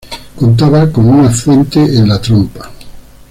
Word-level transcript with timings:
Contaba 0.35 0.91
con 0.91 1.05
una 1.07 1.29
fuente 1.29 1.79
en 1.79 2.09
la 2.09 2.19
trompa. 2.19 2.71